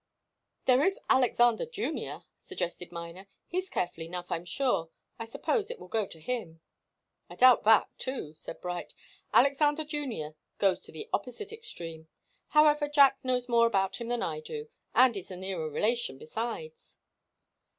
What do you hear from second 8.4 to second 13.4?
Bright. "Alexander Junior goes to the opposite extreme. However, Jack